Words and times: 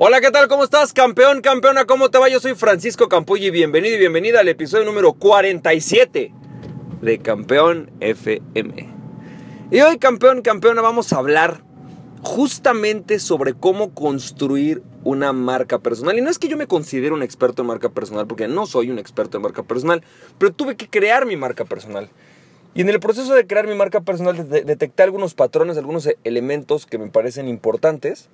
Hola, 0.00 0.20
¿qué 0.20 0.30
tal? 0.30 0.46
¿Cómo 0.46 0.62
estás? 0.62 0.92
Campeón, 0.92 1.40
campeona, 1.40 1.84
¿cómo 1.84 2.08
te 2.08 2.18
va? 2.18 2.28
Yo 2.28 2.38
soy 2.38 2.54
Francisco 2.54 3.08
Campuy 3.08 3.44
y 3.44 3.50
bienvenido 3.50 3.96
y 3.96 3.98
bienvenida 3.98 4.38
al 4.38 4.46
episodio 4.46 4.84
número 4.84 5.12
47 5.12 6.32
de 7.02 7.18
Campeón 7.18 7.90
FM. 7.98 8.94
Y 9.72 9.80
hoy, 9.80 9.98
campeón, 9.98 10.42
campeona, 10.42 10.82
vamos 10.82 11.12
a 11.12 11.16
hablar 11.16 11.64
justamente 12.22 13.18
sobre 13.18 13.54
cómo 13.54 13.92
construir 13.92 14.84
una 15.02 15.32
marca 15.32 15.80
personal. 15.80 16.16
Y 16.16 16.20
no 16.20 16.30
es 16.30 16.38
que 16.38 16.46
yo 16.46 16.56
me 16.56 16.68
considere 16.68 17.12
un 17.12 17.24
experto 17.24 17.62
en 17.62 17.66
marca 17.66 17.88
personal, 17.88 18.28
porque 18.28 18.46
no 18.46 18.66
soy 18.66 18.92
un 18.92 19.00
experto 19.00 19.38
en 19.38 19.42
marca 19.42 19.64
personal, 19.64 20.04
pero 20.38 20.52
tuve 20.52 20.76
que 20.76 20.88
crear 20.88 21.26
mi 21.26 21.36
marca 21.36 21.64
personal. 21.64 22.08
Y 22.72 22.82
en 22.82 22.88
el 22.88 23.00
proceso 23.00 23.34
de 23.34 23.48
crear 23.48 23.66
mi 23.66 23.74
marca 23.74 24.02
personal 24.02 24.48
detecté 24.48 25.02
algunos 25.02 25.34
patrones, 25.34 25.76
algunos 25.76 26.08
elementos 26.22 26.86
que 26.86 26.98
me 26.98 27.08
parecen 27.08 27.48
importantes 27.48 28.30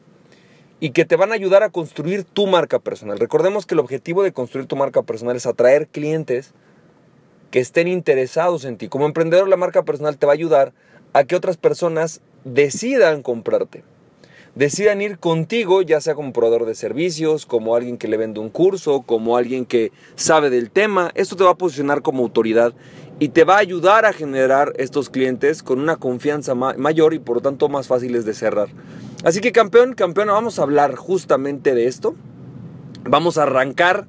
y 0.85 0.91
que 0.91 1.07
te 1.07 1.17
van 1.17 1.33
a 1.33 1.35
ayudar 1.35 1.63
a 1.63 1.71
construir 1.71 2.25
tu 2.25 2.47
marca 2.47 2.79
personal. 2.79 3.19
Recordemos 3.19 3.65
que 3.65 3.73
el 3.73 3.79
objetivo 3.79 4.23
de 4.23 4.35
construir 4.35 4.67
tu 4.67 4.77
marca 4.77 5.01
personal 5.01 5.35
es 5.35 5.47
atraer 5.47 5.89
clientes 5.89 6.53
que 7.51 7.59
estén 7.59 7.89
interesados 7.89 8.67
en 8.67 8.77
ti. 8.77 8.89
Como 8.89 9.07
emprendedor, 9.07 9.49
la 9.49 9.57
marca 9.57 9.85
personal 9.85 10.19
te 10.19 10.27
va 10.27 10.33
a 10.33 10.35
ayudar 10.35 10.75
a 11.15 11.25
que 11.25 11.37
otras 11.37 11.57
personas 11.57 12.21
decidan 12.45 13.23
comprarte. 13.23 13.83
Decidan 14.57 15.01
ir 15.01 15.19
contigo, 15.19 15.81
ya 15.81 16.03
sea 16.03 16.15
como 16.15 16.35
proveedor 16.35 16.67
de 16.67 16.75
servicios, 16.75 17.47
como 17.47 17.77
alguien 17.77 17.97
que 17.97 18.07
le 18.07 18.19
vende 18.19 18.41
un 18.41 18.51
curso, 18.51 19.05
como 19.07 19.39
alguien 19.39 19.65
que 19.65 19.91
sabe 20.17 20.51
del 20.51 20.71
tema. 20.71 21.13
Esto 21.15 21.35
te 21.35 21.45
va 21.45 21.53
a 21.53 21.57
posicionar 21.57 22.03
como 22.03 22.23
autoridad 22.23 22.75
y 23.19 23.31
te 23.31 23.45
va 23.45 23.55
a 23.55 23.61
ayudar 23.61 24.05
a 24.05 24.13
generar 24.13 24.75
estos 24.77 25.09
clientes 25.09 25.63
con 25.63 25.81
una 25.81 25.97
confianza 25.97 26.55
mayor 26.55 27.15
y 27.15 27.21
por 27.21 27.37
lo 27.37 27.41
tanto 27.41 27.71
más 27.71 27.87
fáciles 27.87 28.27
de 28.27 28.35
cerrar. 28.35 28.69
Así 29.25 29.41
que 29.41 29.53
campeón, 29.53 29.95
campeona, 29.95 30.33
vamos 30.33 30.59
a 30.59 30.63
hablar 30.63 30.97
justamente 30.97 31.75
de 31.75 31.87
esto. 31.87 32.15
Vamos 33.05 33.39
a 33.39 33.45
arrancar 33.45 34.07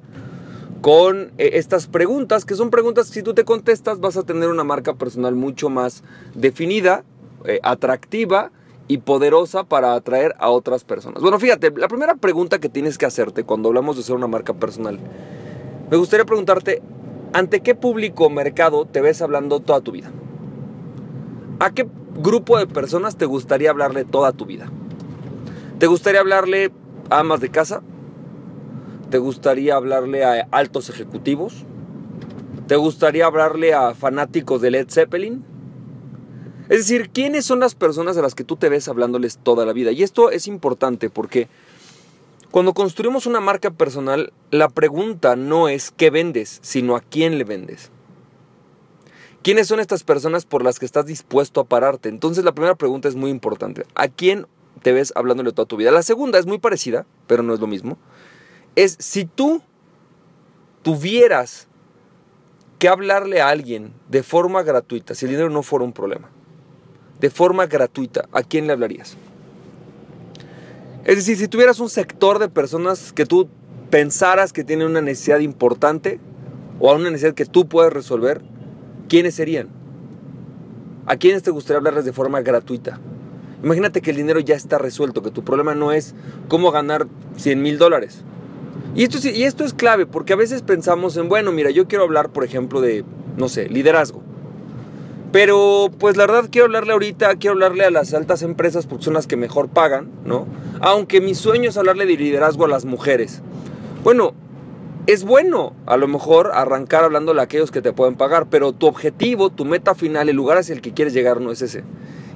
con 0.82 1.32
eh, 1.38 1.52
estas 1.54 1.86
preguntas, 1.86 2.44
que 2.44 2.54
son 2.54 2.70
preguntas 2.70 3.08
que 3.08 3.14
si 3.14 3.22
tú 3.22 3.32
te 3.32 3.44
contestas 3.44 3.98
vas 3.98 4.18
a 4.18 4.24
tener 4.24 4.50
una 4.50 4.62
marca 4.62 4.94
personal 4.94 5.34
mucho 5.34 5.70
más 5.70 6.04
definida, 6.34 7.02
eh, 7.46 7.60
atractiva 7.62 8.52
y 8.88 8.98
poderosa 8.98 9.64
para 9.64 9.94
atraer 9.94 10.34
a 10.38 10.50
otras 10.50 10.84
personas. 10.84 11.22
Bueno, 11.22 11.38
fíjate, 11.38 11.72
la 11.74 11.88
primera 11.88 12.14
pregunta 12.16 12.58
que 12.58 12.68
tienes 12.68 12.98
que 12.98 13.06
hacerte 13.06 13.42
cuando 13.42 13.70
hablamos 13.70 13.96
de 13.96 14.02
ser 14.02 14.16
una 14.16 14.26
marca 14.26 14.52
personal, 14.52 14.98
me 15.90 15.96
gustaría 15.96 16.26
preguntarte, 16.26 16.82
¿ante 17.32 17.60
qué 17.60 17.74
público 17.74 18.26
o 18.26 18.30
mercado 18.30 18.84
te 18.84 19.00
ves 19.00 19.22
hablando 19.22 19.60
toda 19.60 19.80
tu 19.80 19.92
vida? 19.92 20.10
¿A 21.58 21.70
qué 21.70 21.88
grupo 22.18 22.58
de 22.58 22.66
personas 22.66 23.16
te 23.16 23.24
gustaría 23.24 23.70
hablarle 23.70 24.04
toda 24.04 24.32
tu 24.32 24.44
vida? 24.44 24.70
¿Te 25.78 25.86
gustaría 25.86 26.20
hablarle 26.20 26.72
a 27.10 27.18
amas 27.18 27.40
de 27.40 27.50
casa? 27.50 27.82
¿Te 29.10 29.18
gustaría 29.18 29.76
hablarle 29.76 30.24
a 30.24 30.48
altos 30.50 30.88
ejecutivos? 30.88 31.64
¿Te 32.66 32.76
gustaría 32.76 33.26
hablarle 33.26 33.74
a 33.74 33.94
fanáticos 33.94 34.62
de 34.62 34.70
Led 34.70 34.88
Zeppelin? 34.88 35.44
Es 36.70 36.78
decir, 36.78 37.10
¿quiénes 37.10 37.44
son 37.44 37.60
las 37.60 37.74
personas 37.74 38.16
a 38.16 38.22
las 38.22 38.34
que 38.34 38.42
tú 38.42 38.56
te 38.56 38.70
ves 38.70 38.88
hablándoles 38.88 39.36
toda 39.36 39.66
la 39.66 39.74
vida? 39.74 39.92
Y 39.92 40.02
esto 40.02 40.30
es 40.30 40.46
importante 40.46 41.10
porque 41.10 41.48
cuando 42.50 42.72
construimos 42.72 43.26
una 43.26 43.40
marca 43.40 43.70
personal, 43.70 44.32
la 44.50 44.70
pregunta 44.70 45.36
no 45.36 45.68
es 45.68 45.90
qué 45.90 46.08
vendes, 46.08 46.58
sino 46.62 46.96
a 46.96 47.00
quién 47.00 47.36
le 47.36 47.44
vendes. 47.44 47.90
¿Quiénes 49.42 49.68
son 49.68 49.78
estas 49.78 50.04
personas 50.04 50.46
por 50.46 50.64
las 50.64 50.78
que 50.78 50.86
estás 50.86 51.04
dispuesto 51.04 51.60
a 51.60 51.64
pararte? 51.64 52.08
Entonces 52.08 52.44
la 52.44 52.52
primera 52.52 52.76
pregunta 52.76 53.08
es 53.08 53.14
muy 53.14 53.30
importante. 53.30 53.84
¿A 53.94 54.08
quién 54.08 54.46
te 54.82 54.92
ves 54.92 55.12
hablándole 55.16 55.52
toda 55.52 55.66
tu 55.66 55.76
vida. 55.76 55.90
La 55.90 56.02
segunda 56.02 56.38
es 56.38 56.46
muy 56.46 56.58
parecida, 56.58 57.06
pero 57.26 57.42
no 57.42 57.54
es 57.54 57.60
lo 57.60 57.66
mismo. 57.66 57.98
Es 58.74 58.96
si 59.00 59.24
tú 59.24 59.62
tuvieras 60.82 61.68
que 62.78 62.88
hablarle 62.88 63.40
a 63.40 63.48
alguien 63.48 63.92
de 64.08 64.22
forma 64.22 64.62
gratuita, 64.62 65.14
si 65.14 65.24
el 65.24 65.32
dinero 65.32 65.50
no 65.50 65.62
fuera 65.62 65.84
un 65.84 65.92
problema, 65.92 66.28
de 67.20 67.30
forma 67.30 67.66
gratuita, 67.66 68.28
¿a 68.32 68.42
quién 68.42 68.66
le 68.66 68.72
hablarías? 68.72 69.16
Es 71.04 71.16
decir, 71.16 71.36
si 71.38 71.48
tuvieras 71.48 71.80
un 71.80 71.88
sector 71.88 72.38
de 72.38 72.48
personas 72.48 73.12
que 73.12 73.24
tú 73.24 73.48
pensaras 73.90 74.52
que 74.52 74.64
tienen 74.64 74.88
una 74.88 75.00
necesidad 75.00 75.38
importante 75.38 76.20
o 76.80 76.92
una 76.92 77.10
necesidad 77.10 77.34
que 77.34 77.46
tú 77.46 77.68
puedes 77.68 77.92
resolver, 77.92 78.42
¿quiénes 79.08 79.36
serían? 79.36 79.68
¿A 81.06 81.16
quiénes 81.16 81.42
te 81.42 81.50
gustaría 81.50 81.78
hablarles 81.78 82.04
de 82.04 82.12
forma 82.12 82.40
gratuita? 82.40 82.98
Imagínate 83.62 84.02
que 84.02 84.10
el 84.10 84.16
dinero 84.16 84.40
ya 84.40 84.54
está 84.54 84.78
resuelto, 84.78 85.22
que 85.22 85.30
tu 85.30 85.42
problema 85.42 85.74
no 85.74 85.92
es 85.92 86.14
cómo 86.48 86.70
ganar 86.70 87.06
100 87.36 87.62
mil 87.62 87.78
dólares. 87.78 88.22
Y 88.94 89.04
esto, 89.04 89.18
y 89.28 89.44
esto 89.44 89.64
es 89.64 89.74
clave, 89.74 90.06
porque 90.06 90.32
a 90.32 90.36
veces 90.36 90.62
pensamos 90.62 91.16
en, 91.16 91.28
bueno, 91.28 91.52
mira, 91.52 91.70
yo 91.70 91.86
quiero 91.86 92.04
hablar, 92.04 92.30
por 92.30 92.44
ejemplo, 92.44 92.80
de, 92.80 93.04
no 93.36 93.48
sé, 93.48 93.68
liderazgo. 93.68 94.22
Pero, 95.32 95.90
pues 95.98 96.16
la 96.16 96.26
verdad, 96.26 96.48
quiero 96.50 96.66
hablarle 96.66 96.92
ahorita, 96.92 97.34
quiero 97.36 97.54
hablarle 97.54 97.84
a 97.84 97.90
las 97.90 98.14
altas 98.14 98.42
empresas 98.42 98.86
porque 98.86 99.04
son 99.04 99.14
las 99.14 99.26
que 99.26 99.36
mejor 99.36 99.68
pagan, 99.68 100.10
¿no? 100.24 100.46
Aunque 100.80 101.20
mi 101.20 101.34
sueño 101.34 101.68
es 101.68 101.76
hablarle 101.76 102.06
de 102.06 102.16
liderazgo 102.16 102.64
a 102.64 102.68
las 102.68 102.84
mujeres. 102.84 103.42
Bueno, 104.02 104.32
es 105.06 105.24
bueno 105.24 105.74
a 105.84 105.96
lo 105.96 106.08
mejor 106.08 106.52
arrancar 106.54 107.04
hablándole 107.04 107.40
a 107.40 107.44
aquellos 107.44 107.70
que 107.70 107.82
te 107.82 107.92
pueden 107.92 108.14
pagar, 108.14 108.46
pero 108.46 108.72
tu 108.72 108.86
objetivo, 108.86 109.50
tu 109.50 109.64
meta 109.64 109.94
final, 109.94 110.28
el 110.28 110.36
lugar 110.36 110.58
hacia 110.58 110.74
el 110.74 110.80
que 110.80 110.94
quieres 110.94 111.12
llegar 111.12 111.40
no 111.40 111.52
es 111.52 111.60
ese. 111.60 111.84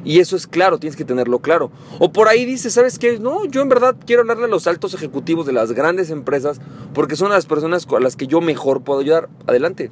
Y 0.05 0.21
eso 0.21 0.37
es 0.37 0.47
claro, 0.47 0.79
tienes 0.79 0.97
que 0.97 1.05
tenerlo 1.05 1.41
claro. 1.41 1.71
O 1.99 2.13
por 2.13 2.29
ahí 2.29 2.45
dices, 2.45 2.73
¿sabes 2.73 2.99
qué? 2.99 3.19
No, 3.19 3.45
yo 3.45 3.61
en 3.61 3.69
verdad 3.69 3.97
quiero 4.07 4.23
hablarle 4.23 4.47
a 4.47 4.49
los 4.49 4.67
altos 4.67 4.95
ejecutivos 4.95 5.47
de 5.47 5.53
las 5.53 5.73
grandes 5.73 6.11
empresas 6.11 6.61
porque 6.95 7.17
son 7.17 7.31
las 7.31 7.47
personas 7.47 7.87
a 7.87 8.01
las 8.01 8.17
que 8.17 8.27
yo 8.27 8.41
mejor 8.41 8.83
puedo 8.83 9.01
ayudar. 9.01 9.29
Adelante. 9.47 9.91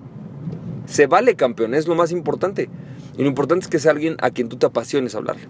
Se 0.87 1.07
vale, 1.07 1.35
campeón, 1.37 1.75
es 1.75 1.87
lo 1.87 1.95
más 1.95 2.11
importante. 2.13 2.71
Y 3.19 3.23
lo 3.23 3.29
importante 3.29 3.65
es 3.65 3.69
que 3.69 3.79
sea 3.79 3.93
alguien 3.93 4.17
a 4.21 4.31
quien 4.31 4.49
tú 4.49 4.57
te 4.57 4.67
apasiones 4.67 5.15
hablarle. 5.15 5.49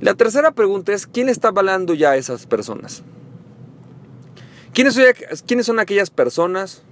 La 0.00 0.14
tercera 0.14 0.52
pregunta 0.52 0.92
es, 0.92 1.06
¿quién 1.06 1.28
está 1.28 1.48
hablando 1.48 1.94
ya 1.94 2.10
a 2.10 2.16
esas 2.16 2.46
personas? 2.46 3.02
¿Quiénes 4.72 4.98
¿Quiénes 5.46 5.66
son 5.66 5.78
aquellas 5.80 6.10
personas, 6.10 6.82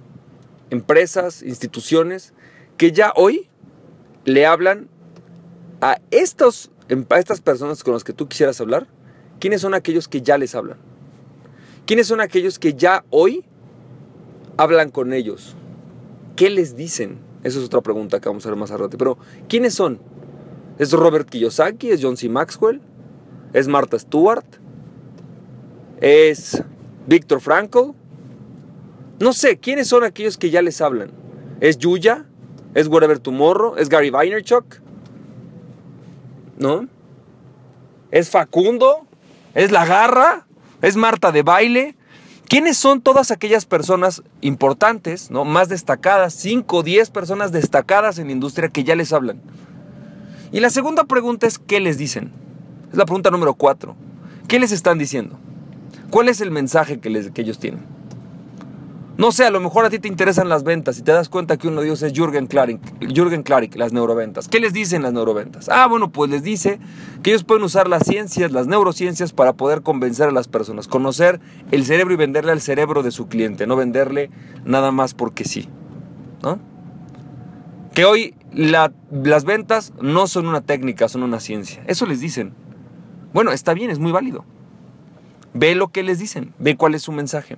empresas, 0.69 1.41
instituciones 1.43 2.33
que 2.77 2.91
ya 2.91 3.13
hoy 3.15 3.49
le 4.25 4.45
hablan 4.45 4.87
a, 5.81 5.99
estos, 6.11 6.71
a 7.09 7.19
estas 7.19 7.41
personas 7.41 7.83
con 7.83 7.93
las 7.93 8.03
que 8.03 8.13
tú 8.13 8.27
quisieras 8.27 8.61
hablar, 8.61 8.87
¿quiénes 9.39 9.61
son 9.61 9.73
aquellos 9.73 10.07
que 10.07 10.21
ya 10.21 10.37
les 10.37 10.55
hablan? 10.55 10.77
¿Quiénes 11.85 12.07
son 12.07 12.21
aquellos 12.21 12.59
que 12.59 12.75
ya 12.75 13.03
hoy 13.09 13.43
hablan 14.57 14.91
con 14.91 15.13
ellos? 15.13 15.55
¿Qué 16.35 16.49
les 16.49 16.75
dicen? 16.75 17.19
Esa 17.43 17.59
es 17.59 17.65
otra 17.65 17.81
pregunta 17.81 18.19
que 18.19 18.29
vamos 18.29 18.45
a 18.45 18.49
ver 18.49 18.57
más 18.57 18.69
adelante. 18.69 18.97
Pero, 18.97 19.17
¿quiénes 19.49 19.73
son? 19.73 19.99
¿Es 20.77 20.91
Robert 20.93 21.27
Kiyosaki? 21.27 21.89
¿Es 21.89 21.99
John 22.01 22.17
C. 22.17 22.29
Maxwell? 22.29 22.81
¿Es 23.53 23.67
Martha 23.67 23.97
Stewart? 23.97 24.45
¿Es 25.99 26.63
Víctor 27.07 27.41
Frankl? 27.41 27.91
No 29.19 29.33
sé, 29.33 29.57
¿quiénes 29.57 29.87
son 29.87 30.03
aquellos 30.03 30.37
que 30.37 30.49
ya 30.49 30.61
les 30.61 30.81
hablan? 30.81 31.11
¿Es 31.59 31.77
Yuya? 31.77 32.25
¿Es 32.73 32.87
Whatever 32.87 33.19
Tomorrow? 33.19 33.75
¿Es 33.77 33.89
Gary 33.89 34.09
Vaynerchuk? 34.09 34.80
¿No? 36.61 36.87
Es 38.11 38.29
Facundo, 38.29 39.05
es 39.53 39.71
La 39.71 39.85
Garra, 39.85 40.45
es 40.81 40.95
Marta 40.95 41.31
de 41.31 41.43
Baile. 41.43 41.95
¿Quiénes 42.47 42.77
son 42.77 43.01
todas 43.01 43.31
aquellas 43.31 43.65
personas 43.65 44.23
importantes, 44.41 45.31
¿no? 45.31 45.45
más 45.45 45.69
destacadas, 45.69 46.33
5 46.33 46.77
o 46.77 46.83
10 46.83 47.09
personas 47.09 47.51
destacadas 47.51 48.19
en 48.19 48.27
la 48.27 48.33
industria 48.33 48.69
que 48.69 48.83
ya 48.83 48.95
les 48.95 49.13
hablan? 49.13 49.41
Y 50.51 50.59
la 50.59 50.69
segunda 50.69 51.05
pregunta 51.05 51.47
es, 51.47 51.57
¿qué 51.59 51.79
les 51.79 51.97
dicen? 51.97 52.31
Es 52.91 52.97
la 52.97 53.05
pregunta 53.05 53.31
número 53.31 53.53
4. 53.53 53.95
¿Qué 54.49 54.59
les 54.59 54.73
están 54.73 54.97
diciendo? 54.97 55.39
¿Cuál 56.09 56.27
es 56.27 56.41
el 56.41 56.51
mensaje 56.51 56.99
que, 56.99 57.09
les, 57.09 57.31
que 57.31 57.41
ellos 57.41 57.57
tienen? 57.57 57.85
No 59.17 59.31
sé, 59.31 59.45
a 59.45 59.51
lo 59.51 59.59
mejor 59.59 59.85
a 59.85 59.89
ti 59.89 59.99
te 59.99 60.07
interesan 60.07 60.49
las 60.49 60.63
ventas 60.63 60.97
y 60.97 61.03
te 61.03 61.11
das 61.11 61.29
cuenta 61.29 61.57
que 61.57 61.67
uno 61.67 61.81
de 61.81 61.87
ellos 61.87 62.01
es 62.01 62.13
Jürgen 62.13 62.47
Klarik, 62.47 62.79
Jürgen 63.13 63.43
Klarik, 63.43 63.75
las 63.75 63.91
neuroventas. 63.91 64.47
¿Qué 64.47 64.59
les 64.59 64.73
dicen 64.73 65.03
las 65.03 65.13
neuroventas? 65.13 65.69
Ah, 65.69 65.85
bueno, 65.87 66.11
pues 66.11 66.31
les 66.31 66.43
dice 66.43 66.79
que 67.21 67.31
ellos 67.31 67.43
pueden 67.43 67.63
usar 67.63 67.87
las 67.87 68.03
ciencias, 68.03 68.51
las 68.51 68.67
neurociencias 68.67 69.33
para 69.33 69.53
poder 69.53 69.81
convencer 69.81 70.29
a 70.29 70.31
las 70.31 70.47
personas, 70.47 70.87
conocer 70.87 71.39
el 71.71 71.85
cerebro 71.85 72.13
y 72.13 72.17
venderle 72.17 72.51
al 72.51 72.61
cerebro 72.61 73.03
de 73.03 73.11
su 73.11 73.27
cliente, 73.27 73.67
no 73.67 73.75
venderle 73.75 74.31
nada 74.65 74.91
más 74.91 75.13
porque 75.13 75.43
sí. 75.43 75.67
¿No? 76.41 76.59
Que 77.93 78.05
hoy 78.05 78.33
las 78.53 79.43
ventas 79.45 79.93
no 80.01 80.25
son 80.25 80.47
una 80.47 80.61
técnica, 80.61 81.09
son 81.09 81.23
una 81.23 81.39
ciencia. 81.39 81.83
Eso 81.85 82.05
les 82.05 82.21
dicen. 82.21 82.53
Bueno, 83.33 83.51
está 83.51 83.73
bien, 83.73 83.91
es 83.91 83.99
muy 83.99 84.11
válido. 84.11 84.45
Ve 85.53 85.75
lo 85.75 85.89
que 85.89 86.01
les 86.01 86.17
dicen, 86.17 86.53
ve 86.59 86.77
cuál 86.77 86.95
es 86.95 87.01
su 87.01 87.11
mensaje. 87.11 87.57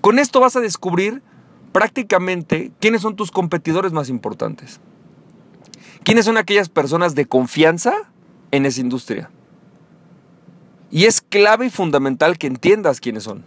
Con 0.00 0.18
esto 0.18 0.40
vas 0.40 0.56
a 0.56 0.60
descubrir 0.60 1.22
prácticamente 1.72 2.70
quiénes 2.80 3.02
son 3.02 3.16
tus 3.16 3.30
competidores 3.30 3.92
más 3.92 4.08
importantes. 4.08 4.80
¿Quiénes 6.04 6.26
son 6.26 6.36
aquellas 6.36 6.68
personas 6.68 7.14
de 7.14 7.26
confianza 7.26 7.94
en 8.50 8.66
esa 8.66 8.80
industria? 8.80 9.30
Y 10.90 11.06
es 11.06 11.20
clave 11.20 11.66
y 11.66 11.70
fundamental 11.70 12.38
que 12.38 12.46
entiendas 12.46 13.00
quiénes 13.00 13.24
son. 13.24 13.44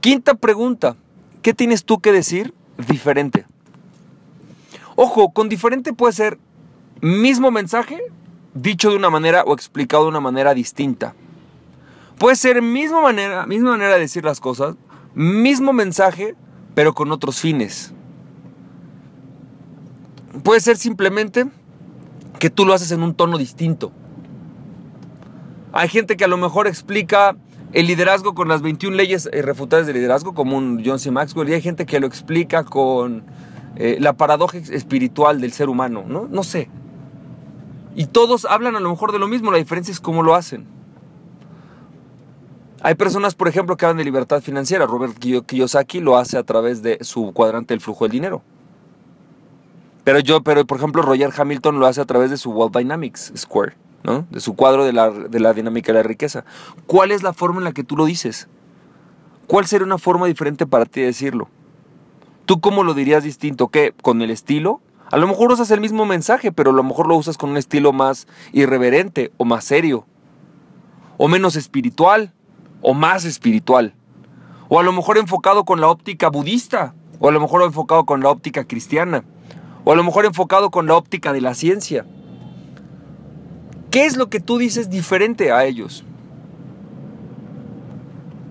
Quinta 0.00 0.34
pregunta, 0.34 0.96
¿qué 1.40 1.54
tienes 1.54 1.84
tú 1.84 2.00
que 2.00 2.12
decir 2.12 2.52
diferente? 2.88 3.46
Ojo, 4.96 5.30
con 5.30 5.48
diferente 5.48 5.92
puede 5.92 6.12
ser 6.12 6.38
mismo 7.00 7.50
mensaje 7.50 8.00
dicho 8.54 8.90
de 8.90 8.96
una 8.96 9.10
manera 9.10 9.44
o 9.44 9.54
explicado 9.54 10.04
de 10.04 10.10
una 10.10 10.20
manera 10.20 10.54
distinta. 10.54 11.14
Puede 12.22 12.36
ser 12.36 12.62
misma 12.62 13.00
manera, 13.00 13.46
misma 13.46 13.70
manera 13.72 13.94
de 13.94 13.98
decir 13.98 14.24
las 14.24 14.38
cosas, 14.38 14.76
mismo 15.12 15.72
mensaje, 15.72 16.36
pero 16.72 16.94
con 16.94 17.10
otros 17.10 17.40
fines. 17.40 17.92
Puede 20.44 20.60
ser 20.60 20.76
simplemente 20.76 21.46
que 22.38 22.48
tú 22.48 22.64
lo 22.64 22.74
haces 22.74 22.92
en 22.92 23.02
un 23.02 23.14
tono 23.14 23.38
distinto. 23.38 23.90
Hay 25.72 25.88
gente 25.88 26.16
que 26.16 26.22
a 26.22 26.28
lo 26.28 26.36
mejor 26.36 26.68
explica 26.68 27.36
el 27.72 27.88
liderazgo 27.88 28.36
con 28.36 28.46
las 28.46 28.62
21 28.62 28.96
leyes 28.96 29.28
irrefutables 29.32 29.88
de 29.88 29.92
liderazgo, 29.94 30.32
como 30.32 30.56
un 30.56 30.80
John 30.86 31.00
C. 31.00 31.10
Maxwell, 31.10 31.48
y 31.48 31.54
hay 31.54 31.60
gente 31.60 31.86
que 31.86 31.98
lo 31.98 32.06
explica 32.06 32.62
con 32.62 33.24
eh, 33.74 33.96
la 33.98 34.12
paradoja 34.12 34.58
espiritual 34.58 35.40
del 35.40 35.52
ser 35.52 35.68
humano, 35.68 36.04
¿no? 36.06 36.28
No 36.30 36.44
sé. 36.44 36.70
Y 37.96 38.06
todos 38.06 38.44
hablan 38.44 38.76
a 38.76 38.80
lo 38.80 38.90
mejor 38.90 39.10
de 39.10 39.18
lo 39.18 39.26
mismo, 39.26 39.50
la 39.50 39.58
diferencia 39.58 39.90
es 39.90 39.98
cómo 39.98 40.22
lo 40.22 40.36
hacen. 40.36 40.81
Hay 42.84 42.96
personas, 42.96 43.36
por 43.36 43.46
ejemplo, 43.46 43.76
que 43.76 43.86
hablan 43.86 43.98
de 43.98 44.04
libertad 44.04 44.42
financiera. 44.42 44.86
Robert 44.86 45.16
Kiyosaki 45.18 46.00
lo 46.00 46.16
hace 46.16 46.36
a 46.36 46.42
través 46.42 46.82
de 46.82 46.98
su 47.02 47.32
cuadrante 47.32 47.74
del 47.74 47.80
flujo 47.80 48.04
del 48.04 48.12
dinero. 48.12 48.42
Pero 50.02 50.18
yo, 50.18 50.42
pero 50.42 50.66
por 50.66 50.78
ejemplo, 50.78 51.00
Roger 51.02 51.30
Hamilton 51.36 51.78
lo 51.78 51.86
hace 51.86 52.00
a 52.00 52.04
través 52.06 52.30
de 52.30 52.36
su 52.36 52.50
World 52.50 52.76
Dynamics 52.76 53.32
Square, 53.36 53.76
¿no? 54.02 54.26
De 54.30 54.40
su 54.40 54.56
cuadro 54.56 54.84
de 54.84 54.92
la, 54.92 55.10
de 55.10 55.38
la 55.38 55.54
dinámica 55.54 55.92
de 55.92 55.98
la 55.98 56.02
riqueza. 56.02 56.44
¿Cuál 56.88 57.12
es 57.12 57.22
la 57.22 57.32
forma 57.32 57.58
en 57.58 57.64
la 57.64 57.72
que 57.72 57.84
tú 57.84 57.96
lo 57.96 58.04
dices? 58.04 58.48
¿Cuál 59.46 59.66
sería 59.66 59.86
una 59.86 59.98
forma 59.98 60.26
diferente 60.26 60.66
para 60.66 60.84
ti 60.84 61.02
de 61.02 61.06
decirlo? 61.06 61.48
¿Tú 62.46 62.60
cómo 62.60 62.82
lo 62.82 62.94
dirías 62.94 63.22
distinto? 63.22 63.68
¿Qué? 63.68 63.94
¿Con 64.02 64.22
el 64.22 64.30
estilo? 64.30 64.80
A 65.12 65.18
lo 65.18 65.28
mejor 65.28 65.52
usas 65.52 65.70
el 65.70 65.80
mismo 65.80 66.04
mensaje, 66.04 66.50
pero 66.50 66.70
a 66.70 66.74
lo 66.74 66.82
mejor 66.82 67.06
lo 67.06 67.14
usas 67.14 67.38
con 67.38 67.50
un 67.50 67.58
estilo 67.58 67.92
más 67.92 68.26
irreverente 68.52 69.30
o 69.36 69.44
más 69.44 69.64
serio. 69.64 70.04
O 71.16 71.28
menos 71.28 71.54
espiritual 71.54 72.32
o 72.82 72.94
más 72.94 73.24
espiritual. 73.24 73.94
O 74.68 74.78
a 74.78 74.82
lo 74.82 74.92
mejor 74.92 75.18
enfocado 75.18 75.64
con 75.64 75.80
la 75.80 75.88
óptica 75.88 76.28
budista. 76.28 76.94
O 77.18 77.28
a 77.28 77.32
lo 77.32 77.40
mejor 77.40 77.62
enfocado 77.62 78.04
con 78.04 78.22
la 78.22 78.28
óptica 78.28 78.64
cristiana. 78.64 79.24
O 79.84 79.92
a 79.92 79.96
lo 79.96 80.04
mejor 80.04 80.24
enfocado 80.24 80.70
con 80.70 80.86
la 80.86 80.96
óptica 80.96 81.32
de 81.32 81.40
la 81.40 81.54
ciencia. 81.54 82.04
¿Qué 83.90 84.06
es 84.06 84.16
lo 84.16 84.28
que 84.28 84.40
tú 84.40 84.58
dices 84.58 84.90
diferente 84.90 85.52
a 85.52 85.64
ellos? 85.64 86.04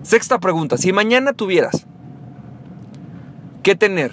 Sexta 0.02 0.38
pregunta. 0.38 0.78
Si 0.78 0.92
mañana 0.92 1.32
tuvieras 1.32 1.86
que 3.62 3.74
tener 3.74 4.12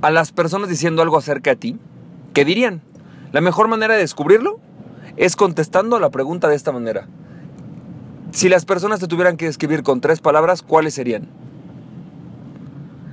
a 0.00 0.10
las 0.10 0.32
personas 0.32 0.68
diciendo 0.68 1.02
algo 1.02 1.18
acerca 1.18 1.50
de 1.50 1.56
ti, 1.56 1.78
¿qué 2.32 2.44
dirían? 2.44 2.82
La 3.32 3.40
mejor 3.40 3.68
manera 3.68 3.94
de 3.94 4.00
descubrirlo 4.00 4.60
es 5.16 5.36
contestando 5.36 5.96
a 5.96 6.00
la 6.00 6.10
pregunta 6.10 6.48
de 6.48 6.56
esta 6.56 6.72
manera. 6.72 7.08
Si 8.30 8.48
las 8.48 8.64
personas 8.64 9.00
te 9.00 9.08
tuvieran 9.08 9.36
que 9.36 9.46
describir 9.46 9.82
con 9.82 10.00
tres 10.00 10.20
palabras, 10.20 10.62
¿cuáles 10.62 10.94
serían? 10.94 11.28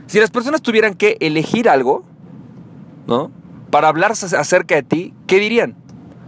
Si 0.07 0.19
las 0.19 0.29
personas 0.29 0.61
tuvieran 0.61 0.93
que 0.93 1.17
elegir 1.19 1.69
algo, 1.69 2.03
¿no? 3.07 3.31
Para 3.71 3.87
hablar 3.87 4.11
acerca 4.11 4.75
de 4.75 4.83
ti, 4.83 5.13
¿qué 5.27 5.39
dirían? 5.39 5.75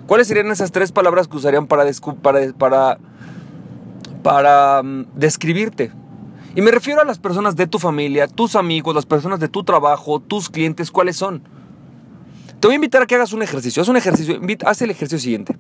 ¿Cuáles 0.07 0.27
serían 0.27 0.49
esas 0.51 0.71
tres 0.71 0.91
palabras 0.91 1.27
que 1.27 1.37
usarían 1.37 1.67
para, 1.67 1.85
para, 2.57 2.97
para, 4.23 4.81
mm, 4.83 5.05
describirte? 5.15 5.91
Y 6.55 6.61
me 6.61 6.71
refiero 6.71 7.01
a 7.01 7.05
las 7.05 7.19
personas 7.19 7.55
de 7.55 7.67
tu 7.67 7.77
familia, 7.77 8.27
tus 8.27 8.55
amigos, 8.55 8.95
las 8.95 9.05
personas 9.05 9.39
de 9.39 9.47
tu 9.47 9.63
trabajo, 9.63 10.19
tus 10.19 10.49
clientes, 10.49 10.89
¿cuáles 10.89 11.17
son? 11.17 11.43
Te 12.59 12.67
voy 12.67 12.73
a 12.73 12.75
invitar 12.75 13.03
a 13.03 13.05
que 13.05 13.15
hagas 13.15 13.33
un 13.33 13.43
ejercicio. 13.43 13.81
Haz 13.81 13.89
un 13.89 13.97
ejercicio, 13.97 14.39
haz 14.65 14.81
el 14.81 14.89
ejercicio 14.89 15.19
siguiente. 15.19 15.55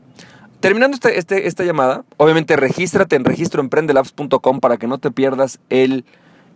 Terminando 0.59 0.95
este, 0.95 1.19
este, 1.19 1.47
esta 1.47 1.63
llamada, 1.63 2.03
obviamente 2.17 2.55
regístrate 2.55 3.15
en 3.15 3.25
registroemprendelabs.com 3.25 4.59
para 4.59 4.77
que 4.77 4.87
no 4.87 4.97
te 4.97 5.11
pierdas 5.11 5.59
el, 5.69 6.03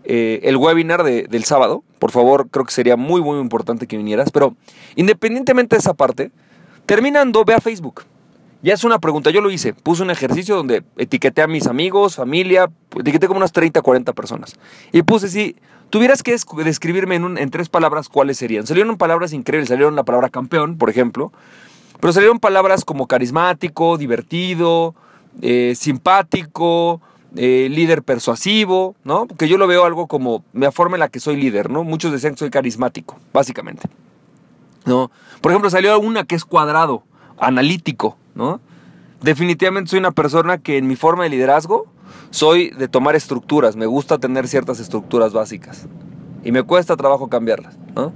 eh, 0.03 0.39
el 0.43 0.57
webinar 0.57 1.03
del 1.03 1.43
sábado. 1.43 1.83
Por 1.99 2.11
favor, 2.11 2.47
creo 2.49 2.65
que 2.65 2.71
sería 2.71 2.97
muy, 2.97 3.21
muy 3.21 3.39
importante 3.39 3.85
que 3.85 3.97
vinieras. 3.97 4.31
Pero 4.31 4.55
independientemente 4.95 5.75
de 5.75 5.81
esa 5.81 5.93
parte, 5.93 6.31
terminando, 6.87 7.45
ve 7.45 7.53
a 7.53 7.61
Facebook. 7.61 8.03
Ya 8.63 8.73
es 8.73 8.83
una 8.83 8.99
pregunta, 8.99 9.29
yo 9.29 9.41
lo 9.41 9.51
hice. 9.51 9.73
Puse 9.73 10.01
un 10.01 10.09
ejercicio 10.09 10.55
donde 10.55 10.83
etiqueté 10.97 11.43
a 11.43 11.47
mis 11.47 11.67
amigos, 11.67 12.15
familia, 12.15 12.71
etiqueté 12.95 13.27
como 13.27 13.37
unas 13.37 13.51
30, 13.51 13.81
40 13.81 14.13
personas. 14.13 14.55
Y 14.91 15.03
puse, 15.03 15.29
si 15.29 15.55
tuvieras 15.91 16.23
que 16.23 16.35
describirme 16.63 17.15
en, 17.15 17.37
en 17.37 17.49
tres 17.51 17.69
palabras, 17.69 18.09
¿cuáles 18.09 18.37
serían? 18.37 18.65
Salieron 18.65 18.97
palabras 18.97 19.33
increíbles, 19.33 19.69
salieron 19.69 19.95
la 19.95 20.03
palabra 20.03 20.29
campeón, 20.29 20.77
por 20.77 20.89
ejemplo. 20.89 21.31
Pero 22.01 22.13
salieron 22.13 22.39
palabras 22.39 22.83
como 22.83 23.07
carismático, 23.07 23.97
divertido, 23.97 24.95
eh, 25.41 25.73
simpático, 25.77 26.99
eh, 27.35 27.67
líder 27.69 28.01
persuasivo, 28.03 28.95
¿no? 29.03 29.27
Porque 29.27 29.47
yo 29.47 29.57
lo 29.57 29.67
veo 29.67 29.85
algo 29.85 30.07
como 30.07 30.43
la 30.51 30.71
forma 30.71 30.97
en 30.97 31.01
la 31.01 31.09
que 31.09 31.19
soy 31.19 31.37
líder, 31.37 31.69
¿no? 31.69 31.83
Muchos 31.83 32.11
decían 32.11 32.33
que 32.33 32.39
soy 32.39 32.49
carismático, 32.49 33.17
básicamente. 33.31 33.87
¿No? 34.85 35.11
Por 35.41 35.51
ejemplo, 35.51 35.69
salió 35.69 35.97
una 35.99 36.23
que 36.23 36.33
es 36.33 36.43
cuadrado, 36.43 37.03
analítico, 37.39 38.17
¿no? 38.33 38.59
Definitivamente 39.21 39.91
soy 39.91 39.99
una 39.99 40.11
persona 40.11 40.57
que 40.57 40.79
en 40.79 40.87
mi 40.87 40.95
forma 40.95 41.23
de 41.23 41.29
liderazgo 41.29 41.85
soy 42.31 42.71
de 42.71 42.87
tomar 42.87 43.15
estructuras, 43.15 43.75
me 43.75 43.85
gusta 43.85 44.17
tener 44.17 44.47
ciertas 44.47 44.79
estructuras 44.79 45.33
básicas 45.33 45.85
y 46.43 46.51
me 46.51 46.63
cuesta 46.63 46.97
trabajo 46.97 47.29
cambiarlas, 47.29 47.77
¿no? 47.95 48.11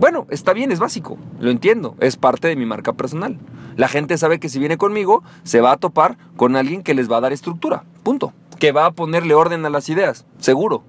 Bueno, 0.00 0.26
está 0.30 0.54
bien, 0.54 0.72
es 0.72 0.78
básico, 0.78 1.18
lo 1.40 1.50
entiendo, 1.50 1.94
es 2.00 2.16
parte 2.16 2.48
de 2.48 2.56
mi 2.56 2.64
marca 2.64 2.94
personal. 2.94 3.36
La 3.76 3.86
gente 3.86 4.16
sabe 4.16 4.40
que 4.40 4.48
si 4.48 4.58
viene 4.58 4.78
conmigo, 4.78 5.22
se 5.42 5.60
va 5.60 5.72
a 5.72 5.76
topar 5.76 6.16
con 6.36 6.56
alguien 6.56 6.82
que 6.82 6.94
les 6.94 7.10
va 7.10 7.18
a 7.18 7.20
dar 7.20 7.34
estructura, 7.34 7.84
punto. 8.02 8.32
Que 8.58 8.72
va 8.72 8.86
a 8.86 8.92
ponerle 8.92 9.34
orden 9.34 9.66
a 9.66 9.68
las 9.68 9.90
ideas, 9.90 10.24
seguro. 10.38 10.84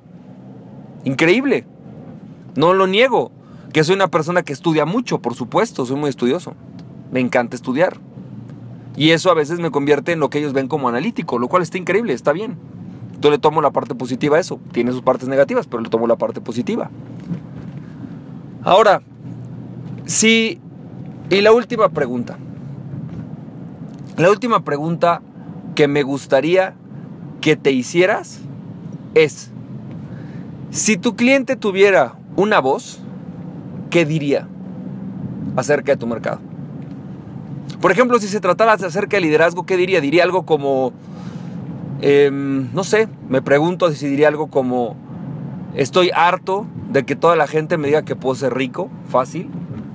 Increíble. 1.04 1.66
No 2.56 2.74
lo 2.74 2.88
niego. 2.88 3.34
Que 3.74 3.84
soy 3.84 3.96
una 3.96 4.08
persona 4.08 4.44
que 4.44 4.54
estudia 4.54 4.86
mucho, 4.86 5.20
por 5.20 5.36
supuesto, 5.36 5.86
soy 5.86 5.98
muy 5.98 6.10
estudioso. 6.10 6.54
Me 7.12 7.20
encanta 7.20 7.58
estudiar. 7.58 7.98
Y 8.96 9.12
eso 9.12 9.30
a 9.30 9.34
veces 9.34 9.60
me 9.60 9.72
convierte 9.72 10.14
en 10.14 10.22
lo 10.22 10.30
que 10.30 10.40
ellos 10.40 10.54
ven 10.54 10.70
como 10.70 10.88
analítico, 10.88 11.38
lo 11.38 11.50
cual 11.50 11.64
está 11.64 11.78
increíble, 11.78 12.14
está 12.14 12.32
bien. 12.32 12.58
Yo 13.20 13.30
le 13.30 13.40
tomo 13.40 13.62
la 13.62 13.72
parte 13.72 13.94
positiva 13.94 14.38
a 14.38 14.40
eso. 14.40 14.62
Tiene 14.72 14.94
sus 14.94 15.02
partes 15.02 15.28
negativas, 15.28 15.68
pero 15.68 15.84
le 15.84 15.90
tomo 15.90 16.08
la 16.08 16.16
parte 16.16 16.40
positiva. 16.40 16.90
Ahora, 18.64 19.02
sí, 20.06 20.60
y 21.30 21.42
la 21.42 21.52
última 21.52 21.90
pregunta. 21.90 22.38
La 24.18 24.30
última 24.30 24.64
pregunta 24.64 25.22
que 25.76 25.88
me 25.88 26.04
gustaría 26.04 26.76
que 27.40 27.56
te 27.56 27.72
hicieras 27.72 28.40
es, 29.16 29.52
si 30.70 30.98
tu 30.98 31.16
cliente 31.16 31.56
tuviera 31.56 32.16
una 32.36 32.60
voz, 32.60 33.00
¿qué 33.90 34.06
diría 34.06 34.48
acerca 35.56 35.94
de 35.94 35.98
tu 35.98 36.08
mercado? 36.08 36.40
Por 37.82 37.92
ejemplo, 37.92 38.20
si 38.20 38.28
se 38.28 38.40
tratara 38.40 38.74
acerca 38.74 39.18
de 39.18 39.22
liderazgo, 39.22 39.66
¿qué 39.66 39.76
diría? 39.76 40.02
Diría 40.02 40.24
algo 40.24 40.46
como, 40.46 40.94
em, 42.02 42.72
no 42.74 42.84
sé, 42.84 43.08
me 43.28 43.42
pregunto 43.42 43.92
si 43.92 44.08
diría 44.08 44.28
algo 44.28 44.48
como, 44.48 44.96
Estoy 45.76 46.12
harto 46.14 46.66
de 46.92 47.06
que 47.06 47.16
toda 47.16 47.36
la 47.36 47.48
gente 47.48 47.78
me 47.78 47.88
diga 47.88 48.04
que 48.04 48.16
puedo 48.16 48.36
ser 48.36 48.54
rico, 48.54 48.90
fácil. 49.10 49.50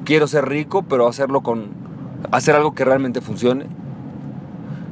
Quiero 0.04 0.26
ser 0.26 0.48
rico, 0.48 0.82
pero 0.82 1.06
hacerlo 1.06 1.42
con 1.42 1.68
hacer 2.30 2.54
algo 2.54 2.74
que 2.74 2.84
realmente 2.84 3.20
funcione. 3.20 3.66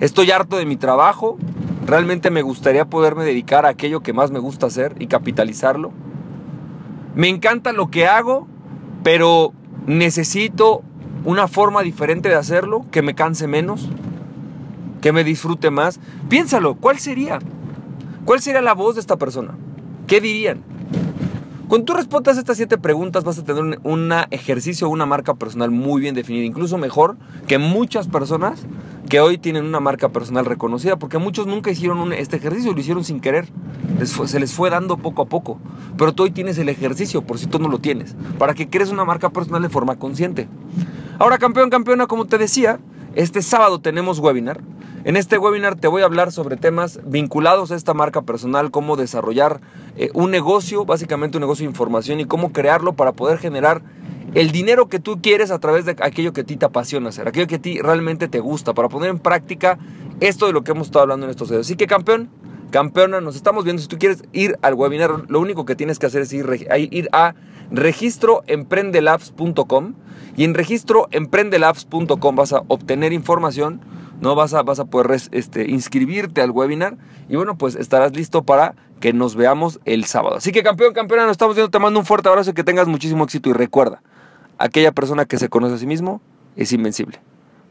Estoy 0.01 0.31
harto 0.31 0.57
de 0.57 0.67
mi 0.67 0.77
trabajo. 0.77 1.39
Realmente 1.87 2.31
me 2.31 2.43
gustaría 2.43 2.85
poderme 2.85 3.25
dedicar 3.25 3.65
a 3.65 3.71
aquello 3.71 4.01
que 4.01 4.13
más 4.13 4.31
me 4.31 4.39
gusta 4.39 4.67
hacer 4.67 4.95
y 4.99 5.07
capitalizarlo. 5.07 5.93
Me 7.15 7.29
encanta 7.29 7.73
lo 7.73 7.91
que 7.91 8.07
hago, 8.07 8.49
pero 9.03 9.53
necesito 9.87 10.83
una 11.25 11.49
forma 11.49 11.83
diferente 11.83 12.29
de 12.29 12.35
hacerlo, 12.35 12.85
que 12.91 13.01
me 13.01 13.15
canse 13.15 13.47
menos, 13.47 13.89
que 15.01 15.13
me 15.13 15.25
disfrute 15.25 15.71
más. 15.71 16.01
Piénsalo, 16.29 16.75
¿cuál 16.75 16.99
sería? 16.99 17.39
¿Cuál 18.27 18.41
sería 18.41 18.61
la 18.61 18.75
voz 18.75 18.97
de 18.97 19.01
esta 19.01 19.17
persona? 19.17 19.55
¿Qué 20.07 20.21
dirían? 20.21 20.74
Cuando 21.69 21.87
tú 21.87 21.95
respondas 21.95 22.37
estas 22.37 22.59
siete 22.59 22.77
preguntas 22.77 23.25
vas 23.25 23.39
a 23.39 23.45
tener 23.45 23.81
un 23.83 24.13
ejercicio, 24.31 24.89
una 24.91 25.07
marca 25.07 25.35
personal 25.35 25.71
muy 25.71 26.03
bien 26.03 26.15
definida, 26.15 26.45
incluso 26.45 26.77
mejor 26.77 27.17
que 27.47 27.57
muchas 27.57 28.07
personas 28.07 28.67
que 29.09 29.21
hoy 29.21 29.39
tienen 29.39 29.65
una 29.65 29.81
marca 29.81 30.11
personal 30.11 30.45
reconocida, 30.45 30.97
porque 30.97 31.17
muchos 31.17 31.47
nunca 31.47 31.71
hicieron 31.71 32.13
este 32.13 32.37
ejercicio, 32.37 32.75
lo 32.75 32.81
hicieron 32.81 33.03
sin 33.03 33.21
querer, 33.21 33.49
se 34.05 34.41
les 34.41 34.53
fue 34.53 34.69
dando 34.69 34.99
poco 34.99 35.23
a 35.23 35.27
poco, 35.27 35.59
pero 35.97 36.13
tú 36.13 36.25
hoy 36.25 36.33
tienes 36.33 36.59
el 36.59 36.69
ejercicio, 36.69 37.23
por 37.23 37.39
si 37.39 37.47
tú 37.47 37.59
no 37.59 37.69
lo 37.69 37.79
tienes, 37.79 38.15
para 38.39 38.53
que 38.53 38.69
crees 38.69 38.91
una 38.91 39.07
marca 39.07 39.31
personal 39.31 39.63
de 39.63 39.71
forma 39.71 39.97
consciente. 39.97 40.49
Ahora, 41.19 41.39
campeón, 41.39 41.71
campeona, 41.71 42.07
como 42.07 42.27
te 42.27 42.37
decía, 42.37 42.79
este 43.15 43.41
sábado 43.41 43.81
tenemos 43.81 44.19
webinar 44.19 44.61
En 45.05 45.19
este 45.19 45.37
webinar 45.37 45.75
te 45.75 45.87
voy 45.87 46.01
a 46.01 46.07
hablar 46.07 46.33
sobre 46.33 46.57
temas 46.57 46.99
vinculados 47.05 47.71
a 47.71 47.77
esta 47.77 47.93
marca 47.93 48.23
personal, 48.23 48.71
cómo 48.71 48.97
desarrollar 48.97 49.61
eh, 49.99 50.09
un 50.15 50.31
negocio, 50.31 50.87
básicamente 50.87 51.37
un 51.37 51.43
negocio 51.43 51.65
de 51.65 51.71
información 51.71 52.21
y 52.21 52.25
cómo 52.25 52.53
crearlo 52.53 52.95
para 52.95 53.13
poder 53.13 53.37
generar 53.37 53.83
el 54.33 54.51
dinero 54.51 54.89
que 54.89 55.01
tú 55.01 55.21
quieres 55.21 55.51
a 55.51 55.59
través 55.59 55.85
de 55.85 55.95
aquello 56.01 56.33
que 56.33 56.41
a 56.41 56.45
ti 56.45 56.57
te 56.57 56.65
apasiona 56.65 57.11
hacer, 57.11 57.29
aquello 57.29 57.47
que 57.47 57.57
a 57.57 57.61
ti 57.61 57.83
realmente 57.83 58.29
te 58.29 58.41
gusta, 58.41 58.73
para 58.73 58.89
poner 58.89 59.11
en 59.11 59.19
práctica 59.19 59.79
esto 60.21 60.47
de 60.47 60.55
lo 60.55 60.65
que 60.65 60.71
hemos 60.71 60.87
estado 60.87 61.03
hablando 61.03 61.27
en 61.27 61.31
estos 61.31 61.51
videos. 61.51 61.67
Así 61.67 61.77
que 61.77 61.87
campeón, 61.87 62.31
campeona, 62.75 63.21
nos 63.21 63.37
estamos 63.37 63.63
viendo. 63.63 63.81
Si 63.81 63.87
tú 63.87 63.99
quieres 63.99 64.25
ir 64.33 64.59
al 64.61 64.75
webinar, 64.75 65.27
lo 65.29 65.39
único 65.39 65.65
que 65.65 65.77
tienes 65.77 66.01
que 66.01 66.07
hacer 66.07 66.23
es 66.23 66.33
ir, 66.33 66.45
a 67.13 67.37
registroemprendelabs.com 67.71 69.95
y 70.37 70.43
en 70.43 70.55
registroemprendelabs.com 70.55 72.35
vas 72.35 72.53
a 72.53 72.65
obtener 72.67 73.13
información 73.13 73.81
¿no? 74.21 74.35
Vas 74.35 74.55
a, 74.55 74.65
vas 74.65 74.81
a 74.81 74.87
poder 74.87 75.21
este, 75.31 75.71
inscribirte 75.71 76.43
al 76.43 76.51
webinar 76.51 76.97
y 77.29 77.37
bueno, 77.37 77.57
pues 77.57 77.77
estarás 77.77 78.17
listo 78.17 78.43
para 78.43 78.75
que 78.99 79.13
nos 79.13 79.37
veamos 79.37 79.79
el 79.85 80.05
sábado. 80.05 80.35
Así 80.37 80.51
que 80.51 80.65
campeón, 80.65 80.95
campeona, 80.95 81.27
nos 81.27 81.33
estamos 81.33 81.55
viendo, 81.55 81.71
te 81.71 81.79
mando 81.79 82.01
un 82.01 82.07
fuerte 82.07 82.29
abrazo 82.29 82.51
y 82.51 82.55
que 82.55 82.65
tengas 82.65 82.89
muchísimo 82.89 83.23
éxito 83.23 83.51
y 83.51 83.53
recuerda, 83.53 84.03
aquella 84.59 84.91
persona 84.91 85.27
que 85.27 85.39
se 85.39 85.49
conoce 85.49 85.75
a 85.75 85.79
sí 85.79 85.87
mismo 85.87 86.21
es 86.57 86.73
invencible. 86.73 87.21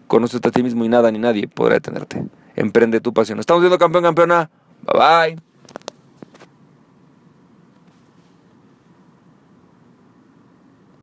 Conócete 0.07 0.47
a 0.47 0.51
ti 0.51 0.63
mismo 0.63 0.85
y 0.85 0.87
nada 0.87 1.11
ni 1.11 1.19
nadie 1.19 1.49
podrá 1.49 1.73
detenerte. 1.73 2.23
Emprende 2.55 3.01
tu 3.01 3.13
pasión. 3.13 3.39
Estamos 3.39 3.61
viendo 3.61 3.77
campeón, 3.77 4.03
campeona. 4.03 4.49
Bye 4.85 4.93
bye. 4.93 5.37